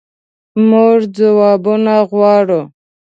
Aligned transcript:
مونږ 0.69 0.99
ځوابونه 1.17 1.95
غواړو 2.09 2.61